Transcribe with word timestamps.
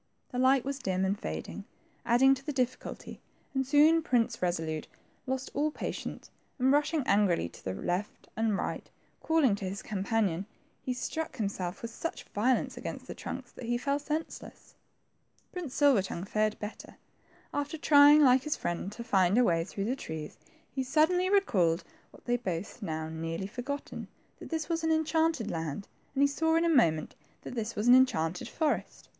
The 0.31 0.39
light 0.39 0.65
was 0.65 0.79
dim 0.79 1.05
and 1.05 1.15
fading, 1.19 1.63
adding 2.07 2.33
to 2.33 2.43
the 2.43 2.51
difidculty, 2.51 3.19
and 3.53 3.67
soon 3.67 4.01
Prince 4.01 4.35
Kesolnte 4.35 4.87
lost 5.27 5.51
all 5.53 5.69
patience, 5.69 6.31
and 6.57 6.71
rushing 6.71 7.03
angrily 7.05 7.47
to 7.49 7.63
the 7.63 7.75
right 7.75 8.07
and 8.35 8.57
left, 8.57 8.87
calling 9.21 9.53
to 9.57 9.69
his 9.69 9.83
companion, 9.83 10.47
he 10.81 10.91
struck 10.91 11.37
nimself 11.39 11.83
with 11.83 11.91
such 11.91 12.23
violence 12.29 12.77
against 12.77 13.05
the 13.05 13.13
trunks 13.13 13.51
that 13.51 13.65
he 13.67 13.77
fell 13.77 13.99
senseless. 13.99 14.73
Prince 15.51 15.75
Silver 15.75 16.01
tongue 16.01 16.23
fared 16.23 16.57
better. 16.57 16.95
After 17.53 17.77
trying, 17.77 18.23
like 18.23 18.41
his 18.41 18.55
friend, 18.57 18.91
to 18.93 19.03
find 19.03 19.37
a 19.37 19.43
way 19.43 19.63
through 19.63 19.85
the 19.85 19.95
trunks, 19.95 20.35
he 20.73 20.81
suddenly 20.81 21.29
recalled 21.29 21.83
what 22.09 22.25
they 22.25 22.33
had 22.33 22.43
both 22.43 22.81
now 22.81 23.07
nearly 23.07 23.45
forgotten, 23.45 24.07
that 24.39 24.49
they 24.49 24.57
were 24.67 24.79
in 24.81 24.89
the 24.89 24.95
enchanted 24.95 25.51
land, 25.51 25.87
and 26.15 26.27
saw 26.27 26.55
in 26.55 26.65
a 26.65 26.69
moment 26.69 27.13
that 27.43 27.53
this 27.53 27.75
was 27.75 27.87
an 27.87 27.93
enchanted 27.93 28.47
forest. 28.49 29.07